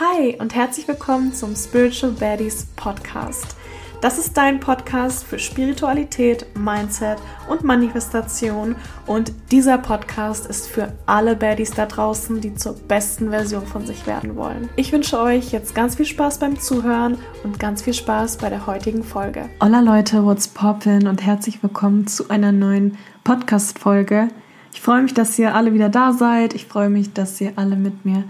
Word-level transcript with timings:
Hi 0.00 0.34
und 0.38 0.54
herzlich 0.54 0.88
willkommen 0.88 1.34
zum 1.34 1.54
Spiritual 1.54 2.12
Baddies 2.12 2.68
Podcast. 2.74 3.54
Das 4.00 4.16
ist 4.16 4.34
dein 4.34 4.58
Podcast 4.58 5.24
für 5.24 5.38
Spiritualität, 5.38 6.46
Mindset 6.56 7.18
und 7.50 7.64
Manifestation. 7.64 8.76
Und 9.04 9.30
dieser 9.52 9.76
Podcast 9.76 10.46
ist 10.46 10.68
für 10.68 10.94
alle 11.04 11.36
Baddies 11.36 11.72
da 11.72 11.84
draußen, 11.84 12.40
die 12.40 12.54
zur 12.54 12.76
besten 12.88 13.28
Version 13.28 13.66
von 13.66 13.84
sich 13.84 14.06
werden 14.06 14.36
wollen. 14.36 14.70
Ich 14.76 14.90
wünsche 14.90 15.20
euch 15.20 15.52
jetzt 15.52 15.74
ganz 15.74 15.96
viel 15.96 16.06
Spaß 16.06 16.38
beim 16.38 16.58
Zuhören 16.58 17.18
und 17.44 17.60
ganz 17.60 17.82
viel 17.82 17.92
Spaß 17.92 18.38
bei 18.38 18.48
der 18.48 18.66
heutigen 18.66 19.04
Folge. 19.04 19.50
Hola 19.62 19.80
Leute, 19.80 20.24
what's 20.24 20.48
poppin' 20.48 21.08
und 21.08 21.26
herzlich 21.26 21.62
willkommen 21.62 22.06
zu 22.06 22.30
einer 22.30 22.52
neuen 22.52 22.96
Podcast-Folge. 23.24 24.28
Ich 24.72 24.80
freue 24.80 25.02
mich, 25.02 25.12
dass 25.12 25.38
ihr 25.38 25.54
alle 25.54 25.74
wieder 25.74 25.90
da 25.90 26.14
seid. 26.14 26.54
Ich 26.54 26.64
freue 26.64 26.88
mich, 26.88 27.12
dass 27.12 27.38
ihr 27.42 27.52
alle 27.56 27.76
mit 27.76 28.06
mir 28.06 28.24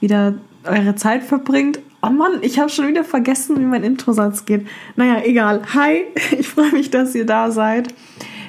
wieder 0.00 0.32
eure 0.64 0.94
Zeit 0.94 1.22
verbringt. 1.22 1.78
Oh 2.02 2.10
Mann, 2.10 2.38
ich 2.42 2.58
habe 2.58 2.70
schon 2.70 2.88
wieder 2.88 3.04
vergessen, 3.04 3.58
wie 3.58 3.64
mein 3.64 3.84
Introsatz 3.84 4.44
geht. 4.44 4.66
Naja, 4.96 5.22
egal. 5.24 5.62
Hi, 5.74 6.04
ich 6.38 6.48
freue 6.48 6.72
mich, 6.72 6.90
dass 6.90 7.14
ihr 7.14 7.26
da 7.26 7.50
seid. 7.50 7.94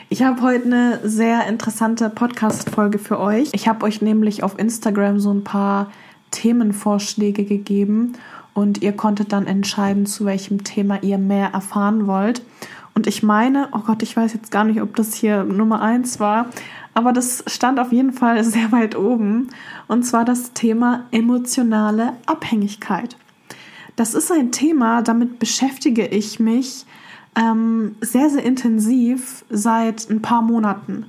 Ich 0.09 0.23
habe 0.23 0.41
heute 0.41 0.65
eine 0.65 0.99
sehr 1.03 1.47
interessante 1.47 2.09
Podcast-Folge 2.09 2.99
für 2.99 3.20
euch. 3.20 3.49
Ich 3.53 3.67
habe 3.67 3.85
euch 3.85 4.01
nämlich 4.01 4.43
auf 4.43 4.59
Instagram 4.59 5.20
so 5.20 5.34
ein 5.34 5.43
paar 5.43 5.89
Themenvorschläge 6.31 7.45
gegeben 7.45 8.13
und 8.53 8.81
ihr 8.81 8.91
konntet 8.91 9.31
dann 9.31 9.48
entscheiden, 9.48 10.05
zu 10.05 10.25
welchem 10.25 10.63
Thema 10.63 11.01
ihr 11.01 11.17
mehr 11.17 11.51
erfahren 11.53 12.07
wollt. 12.07 12.41
Und 12.93 13.07
ich 13.07 13.23
meine, 13.23 13.70
oh 13.71 13.79
Gott, 13.79 14.03
ich 14.03 14.17
weiß 14.17 14.34
jetzt 14.34 14.51
gar 14.51 14.65
nicht, 14.65 14.81
ob 14.81 14.95
das 14.98 15.13
hier 15.13 15.43
Nummer 15.43 15.81
eins 15.81 16.20
war, 16.20 16.48
aber 16.93 17.13
das 17.13 17.43
stand 17.47 17.79
auf 17.79 17.91
jeden 17.91 18.13
Fall 18.13 18.43
sehr 18.43 18.71
weit 18.71 18.95
oben. 18.95 19.49
Und 19.87 20.03
zwar 20.03 20.25
das 20.25 20.53
Thema 20.53 21.05
emotionale 21.11 22.13
Abhängigkeit. 22.25 23.15
Das 23.95 24.13
ist 24.13 24.31
ein 24.31 24.51
Thema, 24.51 25.01
damit 25.01 25.39
beschäftige 25.39 26.07
ich 26.07 26.39
mich 26.39 26.85
ähm, 27.35 27.95
sehr, 28.01 28.29
sehr 28.29 28.43
intensiv 28.43 29.45
seit 29.49 30.09
ein 30.09 30.21
paar 30.21 30.41
Monaten. 30.41 31.05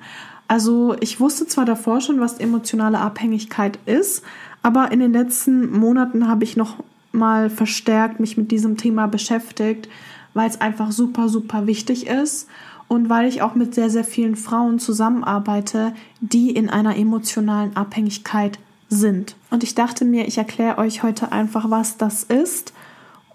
Also 0.48 0.96
ich 1.00 1.18
wusste 1.18 1.46
zwar 1.46 1.64
davor 1.64 2.00
schon, 2.00 2.20
was 2.20 2.38
emotionale 2.38 2.98
Abhängigkeit 2.98 3.78
ist, 3.86 4.22
aber 4.62 4.92
in 4.92 5.00
den 5.00 5.12
letzten 5.12 5.72
Monaten 5.72 6.28
habe 6.28 6.44
ich 6.44 6.56
noch 6.56 6.76
mal 7.12 7.50
verstärkt 7.50 8.20
mich 8.20 8.36
mit 8.36 8.50
diesem 8.50 8.76
Thema 8.76 9.06
beschäftigt, 9.06 9.88
weil 10.34 10.48
es 10.48 10.60
einfach 10.60 10.92
super, 10.92 11.28
super 11.28 11.66
wichtig 11.66 12.06
ist 12.06 12.48
und 12.92 13.08
weil 13.08 13.26
ich 13.26 13.40
auch 13.40 13.54
mit 13.54 13.74
sehr, 13.74 13.88
sehr 13.88 14.04
vielen 14.04 14.36
Frauen 14.36 14.78
zusammenarbeite, 14.78 15.94
die 16.20 16.50
in 16.50 16.68
einer 16.68 16.94
emotionalen 16.94 17.74
Abhängigkeit 17.74 18.58
sind. 18.90 19.34
Und 19.48 19.64
ich 19.64 19.74
dachte 19.74 20.04
mir, 20.04 20.28
ich 20.28 20.36
erkläre 20.36 20.76
euch 20.76 21.02
heute 21.02 21.32
einfach, 21.32 21.70
was 21.70 21.96
das 21.96 22.22
ist, 22.22 22.74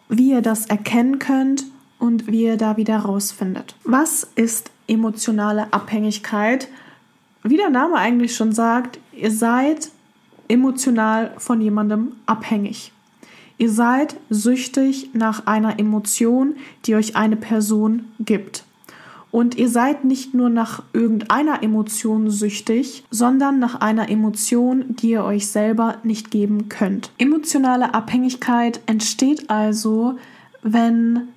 wie 0.10 0.30
ihr 0.30 0.44
das 0.44 0.68
erkennen 0.68 1.18
könnt 1.18 1.66
und 1.98 2.28
wie 2.28 2.44
ihr 2.44 2.58
da 2.58 2.78
wieder 2.78 3.00
rausfindet. 3.00 3.76
Was 3.84 4.30
ist 4.36 4.70
emotionale 4.88 5.74
Abhängigkeit? 5.74 6.68
Wie 7.42 7.58
der 7.58 7.72
Name 7.72 7.96
eigentlich 7.96 8.36
schon 8.36 8.52
sagt, 8.52 9.00
ihr 9.12 9.32
seid 9.32 9.90
emotional 10.48 11.32
von 11.40 11.62
jemandem 11.62 12.12
abhängig. 12.28 12.92
Ihr 13.58 13.72
seid 13.72 14.18
süchtig 14.30 15.10
nach 15.14 15.48
einer 15.48 15.80
Emotion, 15.80 16.58
die 16.86 16.94
euch 16.94 17.16
eine 17.16 17.38
Person 17.38 18.06
gibt. 18.20 18.67
Und 19.32 19.56
ihr 19.56 19.70
seid 19.70 20.06
nicht 20.06 20.34
nur 20.34 20.50
nach 20.50 20.84
irgendeiner 20.94 21.62
Emotion 21.62 22.30
süchtig, 22.30 23.04
sondern 23.12 23.60
nach 23.60 23.82
einer 23.82 24.10
Emotion, 24.10 24.96
die 24.96 25.12
ihr 25.12 25.24
euch 25.24 25.48
selber 25.48 25.98
nicht 26.04 26.32
geben 26.32 26.70
könnt. 26.70 27.12
Emotionale 27.18 27.94
Abhängigkeit 27.94 28.80
entsteht 28.86 29.50
also, 29.50 30.18
wenn 30.64 31.28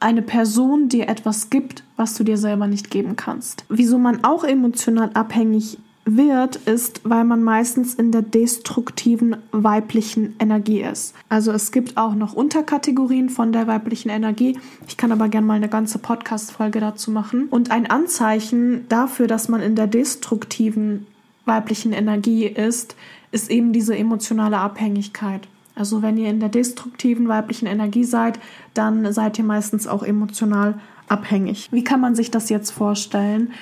eine 0.00 0.22
Person 0.22 0.88
dir 0.88 1.08
etwas 1.08 1.50
gibt, 1.50 1.82
was 1.96 2.14
du 2.14 2.24
dir 2.24 2.36
selber 2.36 2.66
nicht 2.66 2.90
geben 2.90 3.16
kannst. 3.16 3.64
Wieso 3.68 3.98
man 3.98 4.24
auch 4.24 4.44
emotional 4.44 5.10
abhängig 5.14 5.78
wird, 6.04 6.56
ist, 6.56 7.00
weil 7.04 7.24
man 7.24 7.42
meistens 7.42 7.94
in 7.94 8.12
der 8.12 8.22
destruktiven 8.22 9.36
weiblichen 9.52 10.36
Energie 10.38 10.82
ist. 10.82 11.14
Also 11.28 11.52
es 11.52 11.72
gibt 11.72 11.96
auch 11.96 12.14
noch 12.14 12.34
Unterkategorien 12.34 13.30
von 13.30 13.52
der 13.52 13.66
weiblichen 13.66 14.10
Energie. 14.10 14.58
Ich 14.86 14.96
kann 14.96 15.12
aber 15.12 15.28
gerne 15.28 15.46
mal 15.46 15.54
eine 15.54 15.68
ganze 15.68 15.98
Podcast-Folge 15.98 16.80
dazu 16.80 17.10
machen. 17.10 17.46
Und 17.48 17.70
ein 17.70 17.90
Anzeichen 17.90 18.86
dafür, 18.88 19.26
dass 19.26 19.48
man 19.48 19.62
in 19.62 19.76
der 19.76 19.86
destruktiven 19.86 21.06
weiblichen 21.46 21.92
Energie 21.92 22.46
ist, 22.46 22.96
ist 23.32 23.50
eben 23.50 23.72
diese 23.72 23.96
emotionale 23.96 24.58
Abhängigkeit. 24.58 25.48
Also 25.74 26.02
wenn 26.02 26.16
ihr 26.16 26.30
in 26.30 26.40
der 26.40 26.50
destruktiven 26.50 27.28
weiblichen 27.28 27.66
Energie 27.66 28.04
seid, 28.04 28.38
dann 28.74 29.12
seid 29.12 29.38
ihr 29.38 29.44
meistens 29.44 29.86
auch 29.86 30.02
emotional 30.02 30.78
abhängig. 31.08 31.68
Wie 31.72 31.84
kann 31.84 32.00
man 32.00 32.14
sich 32.14 32.30
das 32.30 32.48
jetzt 32.48 32.70
vorstellen? 32.70 33.52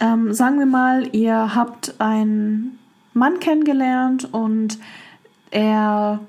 Ähm, 0.00 0.32
sagen 0.32 0.58
wir 0.58 0.66
mal, 0.66 1.14
ihr 1.14 1.54
habt 1.54 1.94
einen 1.98 2.78
Mann 3.12 3.38
kennengelernt 3.38 4.32
und 4.32 4.78
er 5.50 6.20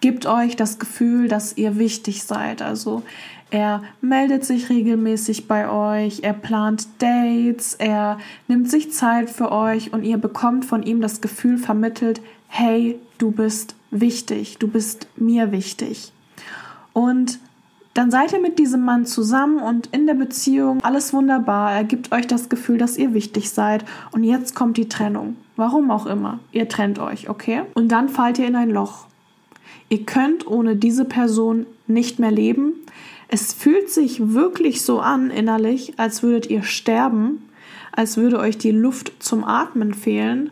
gibt 0.00 0.26
euch 0.26 0.56
das 0.56 0.78
Gefühl, 0.78 1.28
dass 1.28 1.56
ihr 1.56 1.78
wichtig 1.78 2.22
seid. 2.22 2.62
Also 2.62 3.02
er 3.50 3.82
meldet 4.00 4.44
sich 4.44 4.68
regelmäßig 4.68 5.48
bei 5.48 5.68
euch, 5.68 6.20
er 6.22 6.32
plant 6.32 6.86
Dates, 6.98 7.74
er 7.74 8.18
nimmt 8.48 8.70
sich 8.70 8.92
Zeit 8.92 9.30
für 9.30 9.52
euch 9.52 9.92
und 9.92 10.02
ihr 10.02 10.18
bekommt 10.18 10.64
von 10.64 10.82
ihm 10.82 11.00
das 11.00 11.20
Gefühl 11.20 11.58
vermittelt, 11.58 12.20
hey, 12.48 12.98
du 13.18 13.30
bist 13.30 13.74
wichtig, 13.90 14.58
du 14.58 14.68
bist 14.68 15.08
mir 15.16 15.52
wichtig. 15.52 16.12
Und 16.92 17.38
dann 17.96 18.10
seid 18.10 18.34
ihr 18.34 18.40
mit 18.40 18.58
diesem 18.58 18.84
Mann 18.84 19.06
zusammen 19.06 19.58
und 19.58 19.86
in 19.86 20.06
der 20.06 20.12
Beziehung 20.12 20.84
alles 20.84 21.14
wunderbar. 21.14 21.72
Er 21.72 21.82
gibt 21.82 22.12
euch 22.12 22.26
das 22.26 22.50
Gefühl, 22.50 22.76
dass 22.76 22.98
ihr 22.98 23.14
wichtig 23.14 23.48
seid. 23.48 23.86
Und 24.12 24.22
jetzt 24.22 24.54
kommt 24.54 24.76
die 24.76 24.90
Trennung. 24.90 25.36
Warum 25.56 25.90
auch 25.90 26.04
immer. 26.04 26.38
Ihr 26.52 26.68
trennt 26.68 26.98
euch, 26.98 27.30
okay? 27.30 27.62
Und 27.72 27.88
dann 27.88 28.10
fallt 28.10 28.38
ihr 28.38 28.46
in 28.46 28.54
ein 28.54 28.68
Loch. 28.68 29.06
Ihr 29.88 30.04
könnt 30.04 30.46
ohne 30.46 30.76
diese 30.76 31.06
Person 31.06 31.64
nicht 31.86 32.18
mehr 32.18 32.30
leben. 32.30 32.74
Es 33.28 33.54
fühlt 33.54 33.88
sich 33.88 34.34
wirklich 34.34 34.82
so 34.82 35.00
an 35.00 35.30
innerlich, 35.30 35.94
als 35.96 36.22
würdet 36.22 36.50
ihr 36.50 36.64
sterben, 36.64 37.48
als 37.92 38.18
würde 38.18 38.38
euch 38.38 38.58
die 38.58 38.72
Luft 38.72 39.12
zum 39.20 39.42
Atmen 39.42 39.94
fehlen. 39.94 40.50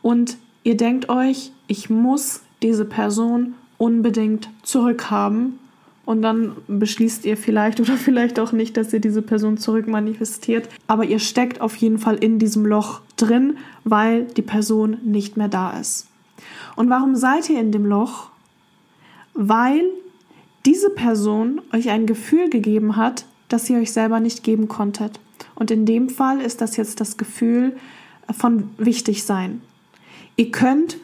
Und 0.00 0.38
ihr 0.62 0.78
denkt 0.78 1.10
euch, 1.10 1.52
ich 1.66 1.90
muss 1.90 2.40
diese 2.62 2.86
Person 2.86 3.52
unbedingt 3.76 4.48
zurückhaben 4.62 5.58
und 6.06 6.22
dann 6.22 6.56
beschließt 6.68 7.26
ihr 7.26 7.36
vielleicht 7.36 7.80
oder 7.82 7.98
vielleicht 7.98 8.40
auch 8.40 8.52
nicht, 8.52 8.78
dass 8.78 8.94
ihr 8.94 9.00
diese 9.00 9.20
Person 9.20 9.58
zurück 9.58 9.86
manifestiert. 9.86 10.70
Aber 10.86 11.04
ihr 11.04 11.18
steckt 11.18 11.60
auf 11.60 11.76
jeden 11.76 11.98
Fall 11.98 12.16
in 12.16 12.38
diesem 12.38 12.64
Loch 12.64 13.02
drin, 13.16 13.58
weil 13.84 14.24
die 14.24 14.42
Person 14.42 14.96
nicht 15.04 15.36
mehr 15.36 15.48
da 15.48 15.78
ist. 15.78 16.06
Und 16.76 16.88
warum 16.88 17.16
seid 17.16 17.50
ihr 17.50 17.60
in 17.60 17.72
dem 17.72 17.84
Loch? 17.84 18.30
Weil 19.34 19.82
diese 20.64 20.90
Person 20.90 21.60
euch 21.74 21.90
ein 21.90 22.06
Gefühl 22.06 22.48
gegeben 22.48 22.96
hat, 22.96 23.26
das 23.48 23.68
ihr 23.68 23.78
euch 23.78 23.92
selber 23.92 24.20
nicht 24.20 24.42
geben 24.42 24.68
konntet. 24.68 25.20
Und 25.54 25.70
in 25.70 25.86
dem 25.86 26.08
Fall 26.08 26.40
ist 26.40 26.60
das 26.60 26.76
jetzt 26.76 27.00
das 27.00 27.16
Gefühl 27.16 27.76
von 28.36 28.70
wichtig 28.78 29.24
sein. 29.24 29.60
Ihr 30.36 30.50
könnt 30.50 30.98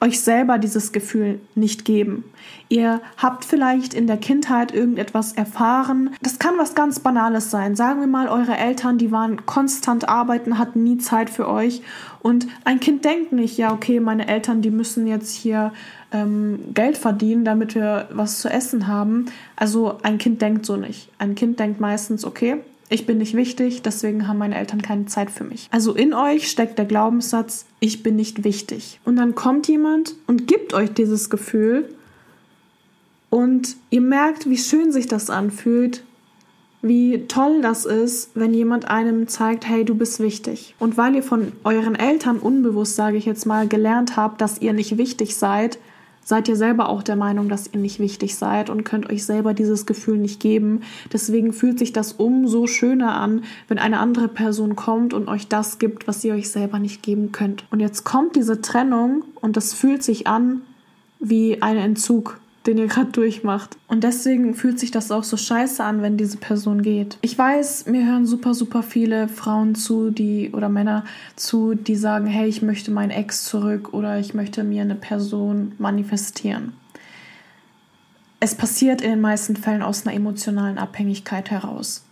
euch 0.00 0.20
selber 0.20 0.58
dieses 0.58 0.92
Gefühl 0.92 1.40
nicht 1.54 1.84
geben. 1.84 2.24
Ihr 2.68 3.00
habt 3.16 3.44
vielleicht 3.44 3.94
in 3.94 4.06
der 4.06 4.16
Kindheit 4.16 4.72
irgendetwas 4.72 5.32
erfahren. 5.32 6.10
Das 6.22 6.38
kann 6.38 6.58
was 6.58 6.74
ganz 6.74 7.00
Banales 7.00 7.50
sein. 7.50 7.74
Sagen 7.74 8.00
wir 8.00 8.06
mal, 8.06 8.28
eure 8.28 8.56
Eltern, 8.56 8.98
die 8.98 9.10
waren 9.10 9.44
konstant 9.46 10.08
arbeiten, 10.08 10.58
hatten 10.58 10.84
nie 10.84 10.98
Zeit 10.98 11.30
für 11.30 11.48
euch. 11.48 11.82
Und 12.20 12.46
ein 12.64 12.80
Kind 12.80 13.04
denkt 13.04 13.32
nicht, 13.32 13.58
ja, 13.58 13.72
okay, 13.72 14.00
meine 14.00 14.28
Eltern, 14.28 14.62
die 14.62 14.70
müssen 14.70 15.06
jetzt 15.06 15.34
hier 15.34 15.72
ähm, 16.12 16.60
Geld 16.74 16.98
verdienen, 16.98 17.44
damit 17.44 17.74
wir 17.74 18.08
was 18.12 18.40
zu 18.40 18.48
essen 18.48 18.86
haben. 18.86 19.26
Also 19.56 19.98
ein 20.02 20.18
Kind 20.18 20.42
denkt 20.42 20.66
so 20.66 20.76
nicht. 20.76 21.08
Ein 21.18 21.34
Kind 21.34 21.58
denkt 21.58 21.80
meistens, 21.80 22.24
okay, 22.24 22.58
ich 22.90 23.06
bin 23.06 23.18
nicht 23.18 23.34
wichtig, 23.34 23.82
deswegen 23.82 24.26
haben 24.26 24.38
meine 24.38 24.56
Eltern 24.56 24.82
keine 24.82 25.06
Zeit 25.06 25.30
für 25.30 25.44
mich. 25.44 25.68
Also 25.70 25.94
in 25.94 26.14
euch 26.14 26.50
steckt 26.50 26.78
der 26.78 26.86
Glaubenssatz, 26.86 27.66
ich 27.80 28.02
bin 28.02 28.16
nicht 28.16 28.44
wichtig. 28.44 29.00
Und 29.04 29.16
dann 29.16 29.34
kommt 29.34 29.68
jemand 29.68 30.14
und 30.26 30.46
gibt 30.46 30.72
euch 30.74 30.92
dieses 30.92 31.28
Gefühl 31.28 31.88
und 33.30 33.76
ihr 33.90 34.00
merkt, 34.00 34.48
wie 34.48 34.56
schön 34.56 34.90
sich 34.90 35.06
das 35.06 35.28
anfühlt, 35.28 36.02
wie 36.80 37.26
toll 37.26 37.60
das 37.60 37.84
ist, 37.84 38.30
wenn 38.34 38.54
jemand 38.54 38.88
einem 38.88 39.28
zeigt, 39.28 39.68
hey, 39.68 39.84
du 39.84 39.94
bist 39.94 40.20
wichtig. 40.20 40.74
Und 40.78 40.96
weil 40.96 41.16
ihr 41.16 41.22
von 41.22 41.52
euren 41.64 41.94
Eltern 41.94 42.38
unbewusst, 42.38 42.94
sage 42.94 43.16
ich 43.16 43.26
jetzt 43.26 43.46
mal, 43.46 43.66
gelernt 43.66 44.16
habt, 44.16 44.40
dass 44.40 44.60
ihr 44.60 44.72
nicht 44.72 44.96
wichtig 44.96 45.36
seid, 45.36 45.78
seid 46.28 46.46
ihr 46.46 46.56
selber 46.56 46.90
auch 46.90 47.02
der 47.02 47.16
Meinung, 47.16 47.48
dass 47.48 47.70
ihr 47.72 47.80
nicht 47.80 48.00
wichtig 48.00 48.36
seid 48.36 48.68
und 48.68 48.84
könnt 48.84 49.08
euch 49.08 49.24
selber 49.24 49.54
dieses 49.54 49.86
Gefühl 49.86 50.18
nicht 50.18 50.40
geben. 50.40 50.82
Deswegen 51.10 51.54
fühlt 51.54 51.78
sich 51.78 51.94
das 51.94 52.12
umso 52.12 52.66
schöner 52.66 53.14
an, 53.14 53.44
wenn 53.66 53.78
eine 53.78 53.98
andere 53.98 54.28
Person 54.28 54.76
kommt 54.76 55.14
und 55.14 55.26
euch 55.26 55.48
das 55.48 55.78
gibt, 55.78 56.06
was 56.06 56.22
ihr 56.22 56.34
euch 56.34 56.50
selber 56.50 56.80
nicht 56.80 57.02
geben 57.02 57.32
könnt. 57.32 57.64
Und 57.70 57.80
jetzt 57.80 58.04
kommt 58.04 58.36
diese 58.36 58.60
Trennung 58.60 59.24
und 59.36 59.56
das 59.56 59.72
fühlt 59.72 60.02
sich 60.02 60.26
an 60.26 60.60
wie 61.18 61.62
ein 61.62 61.78
Entzug 61.78 62.38
den 62.68 62.76
ihr 62.76 62.86
gerade 62.86 63.10
durchmacht. 63.10 63.78
Und 63.88 64.04
deswegen 64.04 64.54
fühlt 64.54 64.78
sich 64.78 64.90
das 64.90 65.10
auch 65.10 65.24
so 65.24 65.38
scheiße 65.38 65.82
an, 65.82 66.02
wenn 66.02 66.18
diese 66.18 66.36
Person 66.36 66.82
geht. 66.82 67.16
Ich 67.22 67.36
weiß, 67.36 67.86
mir 67.86 68.06
hören 68.06 68.26
super, 68.26 68.52
super 68.52 68.82
viele 68.82 69.26
Frauen 69.26 69.74
zu, 69.74 70.10
die 70.10 70.50
oder 70.52 70.68
Männer 70.68 71.04
zu, 71.34 71.74
die 71.74 71.96
sagen, 71.96 72.26
hey, 72.26 72.46
ich 72.46 72.60
möchte 72.60 72.90
meinen 72.90 73.10
Ex 73.10 73.44
zurück 73.44 73.94
oder 73.94 74.18
ich 74.18 74.34
möchte 74.34 74.64
mir 74.64 74.82
eine 74.82 74.96
Person 74.96 75.72
manifestieren. 75.78 76.74
Es 78.38 78.54
passiert 78.54 79.00
in 79.00 79.10
den 79.10 79.20
meisten 79.22 79.56
Fällen 79.56 79.82
aus 79.82 80.06
einer 80.06 80.14
emotionalen 80.14 80.76
Abhängigkeit 80.76 81.50
heraus. 81.50 82.04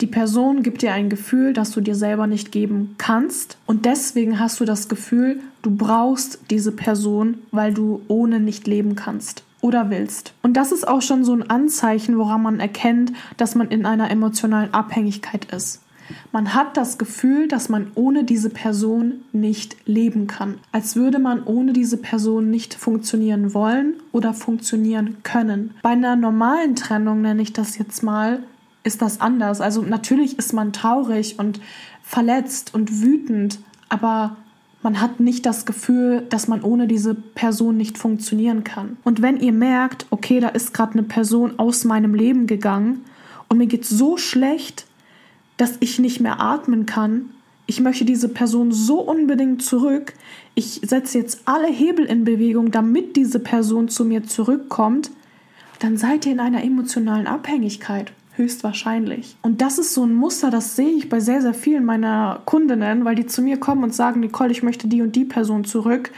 Die 0.00 0.08
Person 0.08 0.64
gibt 0.64 0.82
dir 0.82 0.92
ein 0.92 1.08
Gefühl, 1.08 1.52
das 1.52 1.70
du 1.70 1.80
dir 1.80 1.94
selber 1.94 2.26
nicht 2.26 2.50
geben 2.50 2.96
kannst. 2.98 3.58
Und 3.66 3.84
deswegen 3.84 4.40
hast 4.40 4.58
du 4.58 4.64
das 4.64 4.88
Gefühl, 4.88 5.40
du 5.62 5.70
brauchst 5.70 6.40
diese 6.50 6.72
Person, 6.72 7.38
weil 7.52 7.72
du 7.72 8.02
ohne 8.08 8.40
nicht 8.40 8.66
leben 8.66 8.96
kannst 8.96 9.44
oder 9.60 9.90
willst. 9.90 10.32
Und 10.42 10.56
das 10.56 10.72
ist 10.72 10.86
auch 10.86 11.02
schon 11.02 11.24
so 11.24 11.34
ein 11.34 11.48
Anzeichen, 11.48 12.18
woran 12.18 12.42
man 12.42 12.60
erkennt, 12.60 13.12
dass 13.36 13.54
man 13.54 13.68
in 13.68 13.86
einer 13.86 14.10
emotionalen 14.10 14.72
Abhängigkeit 14.72 15.46
ist. 15.52 15.82
Man 16.32 16.54
hat 16.54 16.76
das 16.76 16.98
Gefühl, 16.98 17.48
dass 17.48 17.68
man 17.68 17.92
ohne 17.94 18.24
diese 18.24 18.50
Person 18.50 19.22
nicht 19.32 19.76
leben 19.86 20.26
kann. 20.26 20.58
Als 20.72 20.96
würde 20.96 21.18
man 21.18 21.44
ohne 21.44 21.72
diese 21.72 21.96
Person 21.96 22.50
nicht 22.50 22.74
funktionieren 22.74 23.54
wollen 23.54 23.94
oder 24.12 24.34
funktionieren 24.34 25.18
können. 25.22 25.74
Bei 25.82 25.90
einer 25.90 26.16
normalen 26.16 26.74
Trennung 26.74 27.22
nenne 27.22 27.42
ich 27.42 27.52
das 27.52 27.78
jetzt 27.78 28.02
mal, 28.02 28.42
ist 28.82 29.02
das 29.02 29.20
anders. 29.20 29.60
Also 29.60 29.82
natürlich 29.82 30.38
ist 30.38 30.52
man 30.52 30.72
traurig 30.72 31.38
und 31.38 31.60
verletzt 32.02 32.74
und 32.74 33.02
wütend, 33.02 33.60
aber 33.88 34.36
man 34.82 35.00
hat 35.00 35.20
nicht 35.20 35.44
das 35.44 35.66
Gefühl, 35.66 36.26
dass 36.30 36.48
man 36.48 36.62
ohne 36.62 36.86
diese 36.86 37.14
Person 37.14 37.76
nicht 37.76 37.98
funktionieren 37.98 38.64
kann. 38.64 38.96
Und 39.04 39.20
wenn 39.20 39.38
ihr 39.38 39.52
merkt, 39.52 40.06
okay, 40.10 40.40
da 40.40 40.48
ist 40.48 40.72
gerade 40.72 40.94
eine 40.94 41.02
Person 41.02 41.58
aus 41.58 41.84
meinem 41.84 42.14
Leben 42.14 42.46
gegangen 42.46 43.04
und 43.48 43.58
mir 43.58 43.66
geht 43.66 43.84
so 43.84 44.16
schlecht, 44.16 44.86
dass 45.58 45.76
ich 45.80 45.98
nicht 45.98 46.20
mehr 46.20 46.40
atmen 46.40 46.86
kann, 46.86 47.30
ich 47.66 47.80
möchte 47.80 48.04
diese 48.04 48.28
Person 48.28 48.72
so 48.72 49.00
unbedingt 49.00 49.62
zurück, 49.62 50.14
ich 50.54 50.80
setze 50.82 51.18
jetzt 51.18 51.42
alle 51.44 51.68
Hebel 51.68 52.06
in 52.06 52.24
Bewegung, 52.24 52.70
damit 52.70 53.14
diese 53.16 53.38
Person 53.38 53.88
zu 53.88 54.04
mir 54.04 54.24
zurückkommt, 54.24 55.10
dann 55.78 55.96
seid 55.96 56.26
ihr 56.26 56.32
in 56.32 56.40
einer 56.40 56.64
emotionalen 56.64 57.26
Abhängigkeit 57.26 58.12
höchstwahrscheinlich. 58.40 59.36
Und 59.42 59.60
das 59.60 59.78
ist 59.78 59.94
so 59.94 60.04
ein 60.04 60.14
Muster, 60.14 60.50
das 60.50 60.74
sehe 60.74 60.90
ich 60.90 61.08
bei 61.08 61.20
sehr, 61.20 61.42
sehr 61.42 61.54
vielen 61.54 61.84
meiner 61.84 62.42
Kundinnen, 62.44 63.04
weil 63.04 63.14
die 63.14 63.26
zu 63.26 63.42
mir 63.42 63.58
kommen 63.58 63.84
und 63.84 63.94
sagen, 63.94 64.20
Nicole, 64.20 64.50
ich 64.50 64.62
möchte 64.62 64.88
die 64.88 65.02
und 65.02 65.14
die 65.14 65.24
Person 65.24 65.64
zurück. 65.64 66.10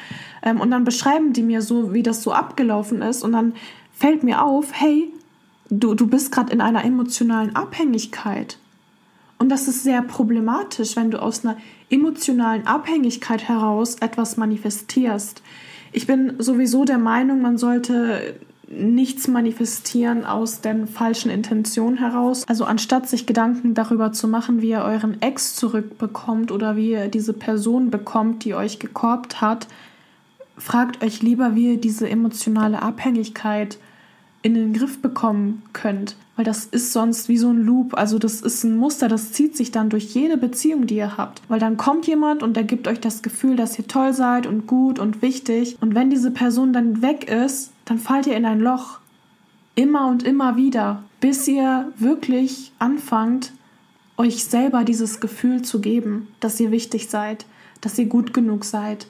Ähm, 0.43 0.61
und 0.61 0.71
dann 0.71 0.85
beschreiben 0.85 1.33
die 1.33 1.43
mir 1.43 1.61
so, 1.61 1.93
wie 1.93 2.03
das 2.03 2.23
so 2.23 2.33
abgelaufen 2.33 3.03
ist. 3.03 3.23
Und 3.23 3.33
dann 3.33 3.55
fällt 3.93 4.23
mir 4.23 4.43
auf, 4.43 4.73
hey, 4.73 5.13
du, 5.69 5.95
du 5.95 6.07
bist 6.07 6.33
gerade 6.33 6.53
in 6.53 6.61
einer 6.61 6.85
emotionalen 6.85 7.55
Abhängigkeit. 7.55 8.59
Und 9.39 9.49
das 9.49 9.67
ist 9.67 9.83
sehr 9.83 10.03
problematisch, 10.03 10.95
wenn 10.97 11.11
du 11.11 11.21
aus 11.21 11.45
einer 11.45 11.57
emotionalen 11.91 12.67
Abhängigkeit 12.67 13.49
heraus 13.49 13.97
etwas 13.97 14.37
manifestierst. 14.37 15.43
Ich 15.91 16.07
bin 16.07 16.35
sowieso 16.39 16.85
der 16.85 16.99
Meinung, 16.99 17.43
man 17.43 17.59
sollte 17.59 18.37
nichts 18.73 19.29
manifestieren 19.29 20.25
aus 20.25 20.61
den 20.61 20.87
falschen 20.87 21.31
Intentionen 21.31 21.99
heraus. 21.99 22.45
Also 22.49 22.65
anstatt 22.65 23.09
sich 23.09 23.27
Gedanken 23.27 23.75
darüber 23.75 24.13
zu 24.13 24.29
machen, 24.29 24.63
wie 24.63 24.71
ihr 24.71 24.83
euren 24.83 25.21
Ex 25.21 25.55
zurückbekommt 25.55 26.51
oder 26.51 26.77
wie 26.77 26.93
ihr 26.93 27.09
diese 27.09 27.33
Person 27.33 27.91
bekommt, 27.91 28.45
die 28.45 28.55
euch 28.55 28.79
gekorbt 28.79 29.41
hat, 29.41 29.69
fragt 30.57 31.03
euch 31.05 31.23
lieber, 31.23 31.55
wie 31.55 31.73
ihr 31.73 31.81
diese 31.81 32.09
emotionale 32.09 32.83
Abhängigkeit 32.83 33.79
in 34.43 34.55
den 34.55 34.73
Griff 34.73 35.01
bekommen 35.01 35.63
könnt. 35.73 36.17
Weil 36.35 36.45
das 36.45 36.65
ist 36.65 36.93
sonst 36.93 37.29
wie 37.29 37.37
so 37.37 37.51
ein 37.51 37.63
Loop. 37.63 37.95
Also 37.95 38.19
das 38.19 38.41
ist 38.41 38.65
ein 38.65 38.77
Muster, 38.77 39.09
das 39.09 39.33
zieht 39.33 39.57
sich 39.57 39.71
dann 39.71 39.91
durch 39.91 40.15
jede 40.15 40.39
Beziehung, 40.39 40.87
die 40.87 40.97
ihr 40.97 41.17
habt. 41.19 41.43
Weil 41.49 41.61
dann 41.61 41.77
kommt 41.77 42.07
jemand 42.07 42.43
und 42.43 42.57
der 42.57 42.65
gibt 42.65 42.89
euch 42.89 43.01
das 43.01 43.23
Gefühl, 43.23 43.55
dass 43.55 43.79
ihr 43.79 43.87
toll 43.87 44.15
seid 44.15 44.47
und 44.47 44.67
gut 44.67 44.99
und 44.99 45.21
wichtig. 45.21 45.77
Und 45.81 45.95
wenn 45.95 46.11
diese 46.11 46.31
Person 46.31 46.73
dann 46.73 47.03
weg 47.03 47.31
ist, 47.31 47.72
dann 47.93 47.99
fallt 47.99 48.27
ihr 48.27 48.39
in 48.39 48.47
ein 48.47 48.61
Loch. 48.61 49.01
Immer 49.75 50.09
und 50.09 50.23
immer 50.23 50.57
wieder, 50.57 51.05
bis 51.21 51.47
ihr 51.47 51.93
wirklich 51.99 52.73
anfangt, 52.79 53.53
euch 54.17 54.45
selber 54.45 54.83
dieses 54.85 55.21
Gefühl 55.21 55.61
zu 55.61 55.79
geben, 55.79 56.29
dass 56.41 56.59
ihr 56.59 56.71
wichtig 56.71 57.11
seid, 57.11 57.45
dass 57.83 57.99
ihr 57.99 58.07
gut 58.07 58.33
genug 58.33 58.65
seid, 58.65 59.09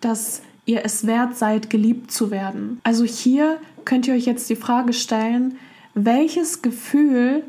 dass 0.00 0.40
ihr 0.64 0.82
es 0.82 1.06
wert 1.06 1.36
seid, 1.36 1.68
geliebt 1.68 2.10
zu 2.10 2.30
werden. 2.30 2.80
Also 2.84 3.04
hier 3.04 3.58
könnt 3.84 4.08
ihr 4.08 4.14
euch 4.14 4.24
jetzt 4.24 4.48
die 4.48 4.56
Frage 4.56 4.94
stellen, 4.94 5.58
welches 5.92 6.62
Gefühl 6.62 7.42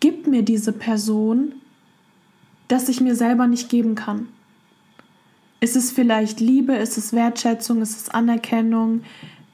gibt 0.00 0.26
mir 0.26 0.42
diese 0.42 0.72
Person, 0.72 1.54
das 2.68 2.90
ich 2.90 3.00
mir 3.00 3.14
selber 3.14 3.46
nicht 3.46 3.70
geben 3.70 3.94
kann? 3.94 4.28
Ist 5.60 5.76
es 5.76 5.90
vielleicht 5.90 6.40
Liebe? 6.40 6.74
Ist 6.74 6.98
es 6.98 7.14
Wertschätzung? 7.14 7.80
Ist 7.80 7.96
es 7.96 8.08
Anerkennung? 8.10 9.00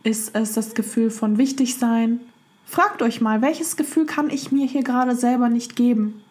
Ist 0.04 0.34
es 0.34 0.52
das 0.52 0.74
Gefühl 0.74 1.10
von 1.10 1.38
Wichtigsein? 1.38 2.20
Fragt 2.66 3.02
euch 3.02 3.20
mal, 3.20 3.42
welches 3.42 3.76
Gefühl 3.76 4.06
kann 4.06 4.30
ich 4.30 4.50
mir 4.50 4.66
hier 4.66 4.82
gerade 4.82 5.14
selber 5.14 5.48
nicht 5.48 5.76
geben? 5.76 6.22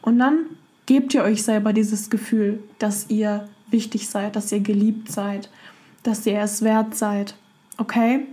Und 0.00 0.18
dann 0.18 0.46
gebt 0.86 1.14
ihr 1.14 1.22
euch 1.22 1.42
selber 1.42 1.72
dieses 1.72 2.10
Gefühl, 2.10 2.62
dass 2.78 3.10
ihr 3.10 3.48
wichtig 3.70 4.08
seid, 4.08 4.34
dass 4.36 4.50
ihr 4.50 4.60
geliebt 4.60 5.12
seid, 5.12 5.50
dass 6.02 6.26
ihr 6.26 6.40
es 6.40 6.62
wert 6.62 6.96
seid. 6.96 7.36
Okay? 7.78 8.26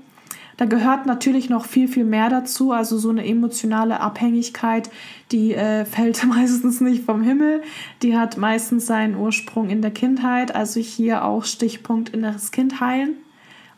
Da 0.58 0.66
gehört 0.66 1.06
natürlich 1.06 1.50
noch 1.50 1.64
viel, 1.66 1.88
viel 1.88 2.04
mehr 2.04 2.30
dazu. 2.30 2.72
Also 2.72 2.98
so 2.98 3.10
eine 3.10 3.26
emotionale 3.26 4.02
Abhängigkeit, 4.02 4.90
die 5.32 5.54
äh, 5.54 5.86
fällt 5.86 6.26
meistens 6.26 6.82
nicht 6.82 7.06
vom 7.06 7.22
Himmel. 7.22 7.62
Die 8.02 8.18
hat 8.18 8.38
meistens 8.38 8.86
seinen 8.86 9.16
Ursprung 9.16 9.70
in 9.70 9.82
der 9.82 9.92
Kindheit. 9.92 10.54
Also 10.54 10.80
hier 10.80 11.24
auch 11.24 11.46
Stichpunkt 11.46 12.10
inneres 12.10 12.52
Kind 12.52 12.82
heilen. 12.82 13.16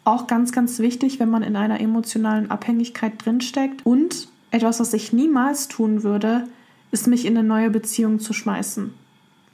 Auch 0.03 0.27
ganz, 0.27 0.51
ganz 0.51 0.79
wichtig, 0.79 1.19
wenn 1.19 1.29
man 1.29 1.43
in 1.43 1.55
einer 1.55 1.79
emotionalen 1.79 2.49
Abhängigkeit 2.49 3.13
drinsteckt. 3.23 3.85
Und 3.85 4.27
etwas, 4.49 4.79
was 4.79 4.93
ich 4.93 5.13
niemals 5.13 5.67
tun 5.67 6.03
würde, 6.03 6.47
ist 6.91 7.07
mich 7.07 7.25
in 7.25 7.37
eine 7.37 7.47
neue 7.47 7.69
Beziehung 7.69 8.19
zu 8.19 8.33
schmeißen. 8.33 8.93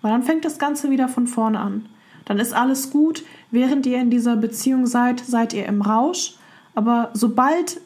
Weil 0.01 0.11
dann 0.11 0.23
fängt 0.23 0.45
das 0.45 0.59
Ganze 0.59 0.89
wieder 0.89 1.07
von 1.07 1.27
vorne 1.27 1.59
an. 1.59 1.85
Dann 2.25 2.39
ist 2.39 2.53
alles 2.53 2.89
gut. 2.89 3.23
Während 3.51 3.85
ihr 3.85 3.99
in 3.99 4.09
dieser 4.09 4.35
Beziehung 4.35 4.87
seid, 4.87 5.19
seid 5.19 5.53
ihr 5.53 5.65
im 5.65 5.81
Rausch. 5.81 6.35
Aber 6.75 7.09
sobald 7.13 7.81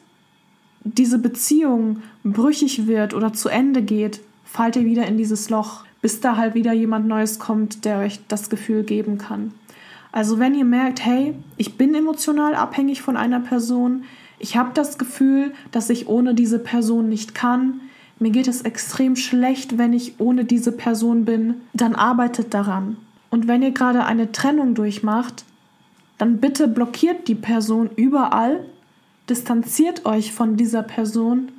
diese 0.84 1.18
Beziehung 1.18 2.02
brüchig 2.24 2.86
wird 2.86 3.14
oder 3.14 3.32
zu 3.32 3.48
Ende 3.48 3.82
geht, 3.82 4.20
fallt 4.44 4.76
ihr 4.76 4.84
wieder 4.84 5.06
in 5.06 5.16
dieses 5.16 5.48
Loch, 5.48 5.84
bis 6.00 6.20
da 6.20 6.36
halt 6.36 6.54
wieder 6.54 6.72
jemand 6.72 7.06
Neues 7.06 7.38
kommt, 7.38 7.84
der 7.84 7.98
euch 7.98 8.20
das 8.28 8.50
Gefühl 8.50 8.82
geben 8.82 9.18
kann. 9.18 9.52
Also 10.12 10.38
wenn 10.38 10.54
ihr 10.54 10.66
merkt, 10.66 11.04
hey, 11.04 11.34
ich 11.56 11.76
bin 11.78 11.94
emotional 11.94 12.54
abhängig 12.54 13.02
von 13.02 13.16
einer 13.16 13.40
Person, 13.40 14.04
ich 14.38 14.56
habe 14.56 14.70
das 14.74 14.98
Gefühl, 14.98 15.52
dass 15.70 15.88
ich 15.88 16.06
ohne 16.06 16.34
diese 16.34 16.58
Person 16.58 17.08
nicht 17.08 17.34
kann, 17.34 17.80
mir 18.18 18.30
geht 18.30 18.46
es 18.46 18.62
extrem 18.62 19.16
schlecht, 19.16 19.78
wenn 19.78 19.92
ich 19.92 20.20
ohne 20.20 20.44
diese 20.44 20.70
Person 20.70 21.24
bin, 21.24 21.54
dann 21.72 21.96
arbeitet 21.96 22.54
daran. 22.54 22.96
Und 23.30 23.48
wenn 23.48 23.62
ihr 23.62 23.72
gerade 23.72 24.04
eine 24.04 24.30
Trennung 24.30 24.74
durchmacht, 24.74 25.44
dann 26.18 26.38
bitte 26.38 26.68
blockiert 26.68 27.26
die 27.26 27.34
Person 27.34 27.90
überall, 27.96 28.64
distanziert 29.28 30.04
euch 30.06 30.32
von 30.32 30.56
dieser 30.56 30.82
Person 30.82 31.50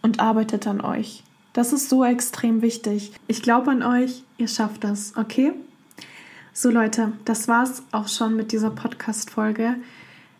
und 0.00 0.20
arbeitet 0.20 0.66
an 0.66 0.80
euch. 0.80 1.22
Das 1.52 1.72
ist 1.72 1.88
so 1.88 2.04
extrem 2.04 2.62
wichtig. 2.62 3.12
Ich 3.26 3.42
glaube 3.42 3.70
an 3.70 3.82
euch, 3.82 4.22
ihr 4.38 4.48
schafft 4.48 4.84
das, 4.84 5.14
okay? 5.16 5.52
So 6.58 6.70
Leute, 6.70 7.12
das 7.26 7.48
war's 7.48 7.82
auch 7.92 8.08
schon 8.08 8.34
mit 8.34 8.50
dieser 8.50 8.70
Podcast-Folge. 8.70 9.74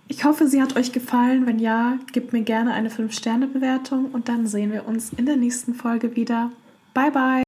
Ich 0.09 0.25
hoffe, 0.25 0.49
sie 0.49 0.63
hat 0.63 0.75
euch 0.75 0.93
gefallen. 0.93 1.47
Wenn 1.47 1.59
ja, 1.59 1.99
gebt 2.11 2.33
mir 2.33 2.41
gerne 2.41 2.73
eine 2.73 2.89
5-Sterne-Bewertung 2.89 4.07
und 4.13 4.31
dann 4.31 4.47
sehen 4.47 4.73
wir 4.73 4.89
uns 4.89 5.13
in 5.13 5.27
der 5.27 5.37
nächsten 5.37 5.75
Folge 5.75 6.17
wieder. 6.17 6.51
Bye, 6.95 7.11
bye! 7.11 7.46